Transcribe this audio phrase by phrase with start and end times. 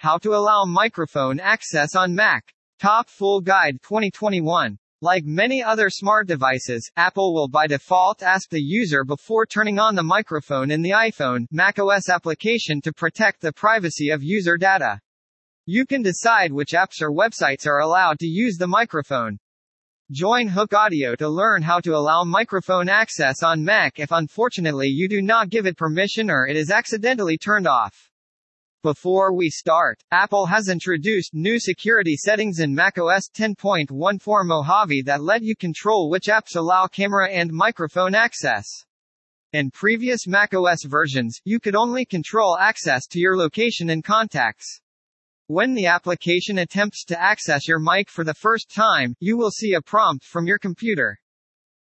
[0.00, 2.54] How to allow microphone access on Mac.
[2.78, 4.78] Top Full Guide 2021.
[5.00, 9.96] Like many other smart devices, Apple will by default ask the user before turning on
[9.96, 15.00] the microphone in the iPhone, macOS application to protect the privacy of user data.
[15.66, 19.36] You can decide which apps or websites are allowed to use the microphone.
[20.12, 25.08] Join Hooke Audio to learn how to allow microphone access on Mac if unfortunately you
[25.08, 28.08] do not give it permission or it is accidentally turned off.
[28.84, 33.88] Before we start, Apple has introduced new security settings in macOS 10.14
[34.46, 38.64] Mojave that let you control which apps allow camera and microphone access.
[39.52, 44.80] In previous macOS versions, you could only control access to your location and contacts.
[45.48, 49.72] When the application attempts to access your mic for the first time, you will see
[49.72, 51.18] a prompt from your computer.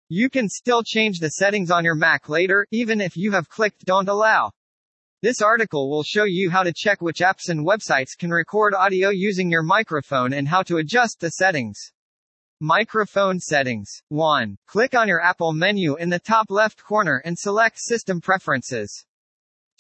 [0.09, 3.85] You can still change the settings on your Mac later, even if you have clicked
[3.85, 4.52] Don't Allow.
[5.23, 9.09] This article will show you how to check which apps and websites can record audio
[9.09, 11.91] using your microphone and how to adjust the settings.
[12.59, 13.89] Microphone settings.
[14.09, 14.56] 1.
[14.67, 19.08] Click on your Apple menu in the top left corner and select System Preferences.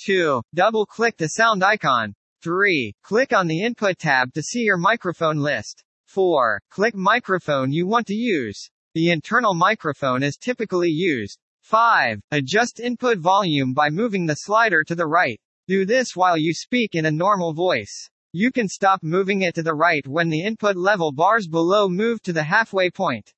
[0.03, 0.41] 2.
[0.55, 2.15] Double click the sound icon.
[2.41, 2.95] 3.
[3.03, 5.83] Click on the Input tab to see your microphone list.
[6.07, 6.59] 4.
[6.71, 8.71] Click microphone you want to use.
[8.95, 11.37] The internal microphone is typically used.
[11.67, 12.21] 5.
[12.31, 15.37] Adjust input volume by moving the slider to the right.
[15.67, 18.09] Do this while you speak in a normal voice.
[18.31, 22.21] You can stop moving it to the right when the input level bars below move
[22.21, 23.33] to the halfway point.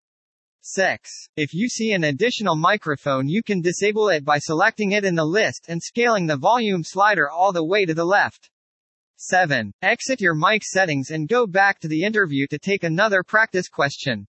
[0.62, 1.10] 6.
[1.38, 5.26] If you see an additional microphone you can disable it by selecting it in the
[5.26, 8.52] list and scaling the volume slider all the way to the left.
[9.16, 9.74] 7.
[9.82, 14.28] Exit your mic settings and go back to the interview to take another practice question.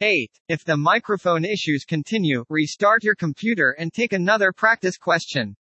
[0.00, 0.28] 8.
[0.48, 5.54] If the microphone issues continue, restart your computer and take another practice question.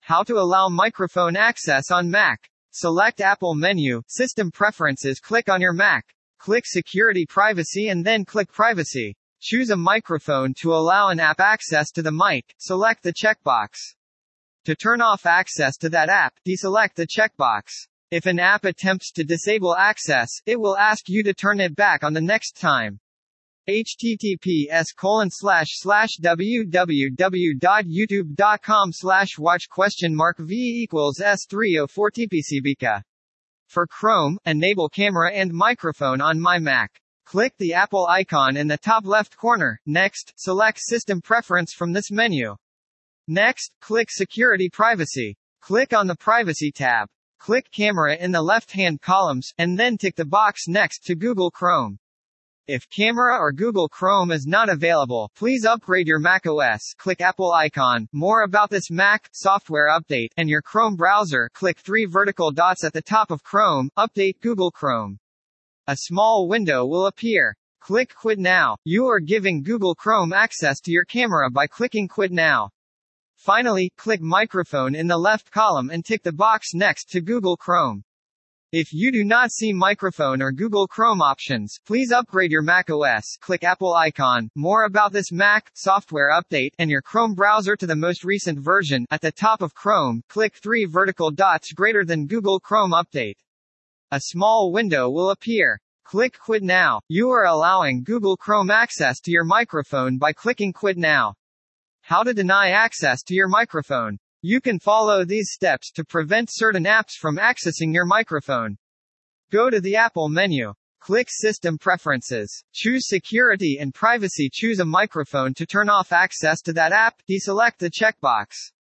[0.00, 2.50] How to allow microphone access on Mac.
[2.72, 6.04] Select Apple menu, System Preferences, click on your Mac.
[6.38, 9.16] Click Security Privacy and then click Privacy.
[9.40, 13.68] Choose a microphone to allow an app access to the mic, select the checkbox.
[14.64, 17.86] To turn off access to that app, deselect the checkbox.
[18.10, 22.02] If an app attempts to disable access, it will ask you to turn it back
[22.02, 22.98] on the next time
[23.68, 33.02] https colon slash slash www.youtube.com slash watch question mark v equals s304 tpcbk.
[33.68, 37.00] For Chrome, enable camera and microphone on my Mac.
[37.24, 39.80] Click the Apple icon in the top left corner.
[39.86, 42.56] Next, select System Preference from this menu.
[43.28, 45.36] Next, click Security Privacy.
[45.60, 47.06] Click on the Privacy tab.
[47.38, 51.99] Click Camera in the left-hand columns, and then tick the box next to Google Chrome.
[52.72, 56.94] If Camera or Google Chrome is not available, please upgrade your Mac OS.
[56.98, 58.06] Click Apple icon.
[58.12, 61.50] More about this Mac software update and your Chrome browser.
[61.52, 63.90] Click three vertical dots at the top of Chrome.
[63.98, 65.18] Update Google Chrome.
[65.88, 67.56] A small window will appear.
[67.80, 68.76] Click Quit Now.
[68.84, 72.70] You are giving Google Chrome access to your camera by clicking Quit Now.
[73.34, 78.04] Finally, click Microphone in the left column and tick the box next to Google Chrome.
[78.72, 83.36] If you do not see microphone or Google Chrome options, please upgrade your Mac OS.
[83.40, 84.48] Click Apple icon.
[84.54, 89.06] More about this Mac software update and your Chrome browser to the most recent version.
[89.10, 93.34] At the top of Chrome, click three vertical dots greater than Google Chrome update.
[94.12, 95.80] A small window will appear.
[96.04, 97.00] Click Quit Now.
[97.08, 101.34] You are allowing Google Chrome access to your microphone by clicking Quit Now.
[102.02, 104.20] How to deny access to your microphone.
[104.42, 108.78] You can follow these steps to prevent certain apps from accessing your microphone.
[109.52, 110.72] Go to the Apple menu.
[110.98, 112.64] Click System Preferences.
[112.72, 114.48] Choose Security and Privacy.
[114.50, 117.20] Choose a microphone to turn off access to that app.
[117.28, 118.72] Deselect the checkbox.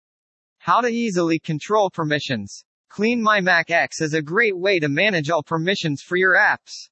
[0.59, 2.63] How to easily control permissions.
[2.89, 6.87] CleanMyMac X is a great way to manage all permissions for your apps.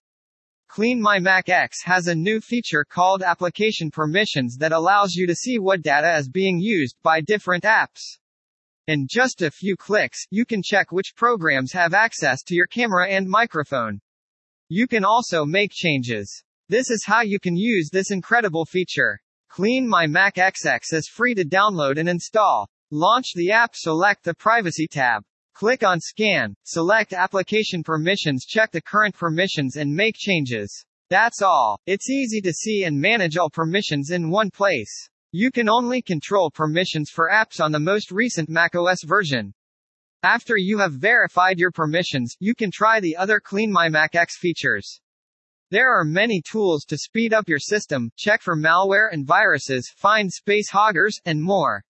[0.70, 5.82] CleanMyMac X has a new feature called Application Permissions that allows you to see what
[5.82, 8.18] data is being used by different apps.
[8.88, 13.10] In just a few clicks, you can check which programs have access to your camera
[13.10, 14.00] and microphone.
[14.70, 16.42] You can also make changes.
[16.70, 19.20] This is how you can use this incredible feature.
[19.50, 22.70] Clean My Mac XX is free to download and install.
[22.90, 25.22] Launch the app, select the Privacy tab.
[25.54, 30.86] Click on Scan, select Application Permissions, check the current permissions and make changes.
[31.10, 31.78] That's all.
[31.88, 35.10] It's easy to see and manage all permissions in one place.
[35.34, 39.54] You can only control permissions for apps on the most recent macOS version.
[40.24, 45.02] After you have verified your permissions, you can try the other CleanMyMac X features.
[45.70, 50.32] There are many tools to speed up your system, check for malware and viruses, find
[50.32, 51.84] space hoggers, and more.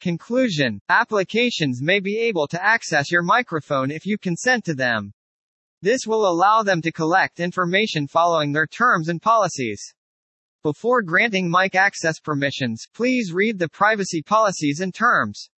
[0.00, 5.12] Conclusion Applications may be able to access your microphone if you consent to them.
[5.80, 9.94] This will allow them to collect information following their terms and policies.
[10.64, 15.50] Before granting mic access permissions, please read the privacy policies and terms.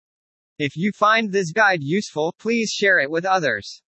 [0.58, 3.82] If you find this guide useful, please share it with others.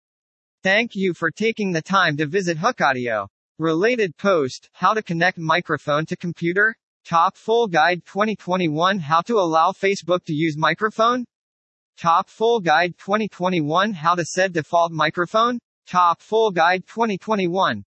[0.62, 3.28] Thank you for taking the time to visit Hooke Audio.
[3.58, 6.76] Related post, How to connect microphone to computer?
[7.04, 11.26] Top Full Guide 2021 How to allow Facebook to use microphone?
[11.98, 15.58] Top Full Guide 2021 How to set default microphone?
[15.88, 17.84] Top Full Guide 2021